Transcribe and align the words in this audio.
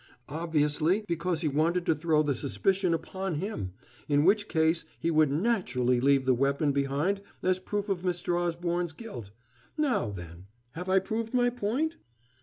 Obviously, 0.29 1.05
because 1.07 1.41
he 1.41 1.47
wanted 1.47 1.85
to 1.85 1.93
throw 1.93 2.23
the 2.23 2.33
suspicion 2.33 2.91
upon 2.91 3.35
him 3.35 3.73
in 4.09 4.25
which 4.25 4.47
case 4.47 4.83
he 4.99 5.11
would 5.11 5.29
naturally 5.29 5.99
leave 5.99 6.25
the 6.25 6.33
weapon 6.33 6.71
behind 6.71 7.21
as 7.43 7.59
proof 7.59 7.87
of 7.87 7.99
Mr. 8.01 8.35
Osborne's 8.35 8.93
guilt. 8.93 9.29
Now, 9.77 10.09
then, 10.09 10.47
have 10.71 10.89
I 10.89 10.97
proved 10.97 11.35
my 11.35 11.51
point?" 11.51 11.97